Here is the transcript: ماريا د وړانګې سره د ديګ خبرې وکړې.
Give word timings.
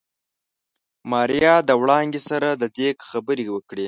ماريا 1.11 1.55
د 1.67 1.69
وړانګې 1.81 2.21
سره 2.29 2.49
د 2.61 2.63
ديګ 2.77 2.97
خبرې 3.09 3.45
وکړې. 3.55 3.79